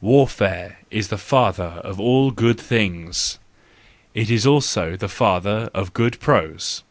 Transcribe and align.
Warfare 0.00 0.78
is 0.90 1.08
the 1.08 1.18
father 1.18 1.82
of 1.84 2.00
all 2.00 2.30
good 2.30 2.58
things, 2.58 3.38
it 4.14 4.30
is 4.30 4.46
also 4.46 4.96
the 4.96 5.06
father 5.06 5.68
of 5.74 5.92
good 5.92 6.18
prose! 6.18 6.82